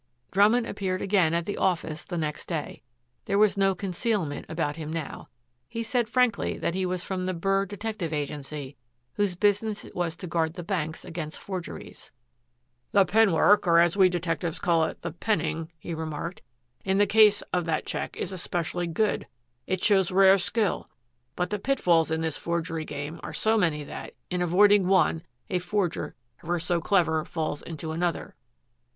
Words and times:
Drummond 0.31 0.65
appeared 0.65 0.99
again 0.99 1.35
at 1.35 1.45
the 1.45 1.57
office 1.57 2.03
the 2.03 2.17
next 2.17 2.47
day. 2.47 2.81
There 3.25 3.37
was 3.37 3.55
no 3.55 3.75
concealment 3.75 4.47
about 4.49 4.75
him 4.75 4.91
now. 4.91 5.29
He 5.69 5.83
said 5.83 6.09
frankly 6.09 6.57
that 6.57 6.73
he 6.73 6.87
was 6.87 7.03
from 7.03 7.27
the 7.27 7.35
Burr 7.35 7.67
Detective 7.67 8.11
Agency, 8.11 8.75
whose 9.13 9.35
business 9.35 9.85
it 9.85 9.95
was 9.95 10.15
to 10.15 10.25
guard 10.25 10.55
the 10.55 10.63
banks 10.63 11.05
against 11.05 11.37
forgeries. 11.37 12.11
"The 12.91 13.05
pen 13.05 13.31
work, 13.31 13.67
or, 13.67 13.77
as 13.79 13.95
we 13.95 14.09
detectives 14.09 14.57
call 14.57 14.85
it, 14.85 14.99
the 15.03 15.11
penning," 15.11 15.71
he 15.77 15.93
remarked, 15.93 16.41
"in 16.83 16.97
the 16.97 17.05
case 17.05 17.43
of 17.53 17.65
that 17.65 17.85
check 17.85 18.17
is 18.17 18.31
especially 18.31 18.87
good. 18.87 19.27
It 19.67 19.83
shows 19.83 20.09
rare 20.11 20.39
skill. 20.39 20.89
But 21.35 21.51
the 21.51 21.59
pitfalls 21.59 22.09
in 22.09 22.21
this 22.21 22.37
forgery 22.39 22.85
game 22.85 23.19
are 23.21 23.33
so 23.33 23.55
many 23.55 23.83
that, 23.83 24.15
in 24.31 24.41
avoiding 24.41 24.87
one, 24.87 25.21
a 25.47 25.59
forger, 25.59 26.15
ever 26.43 26.59
so 26.59 26.81
clever, 26.81 27.23
falls 27.23 27.61
into 27.61 27.91
another." 27.91 28.35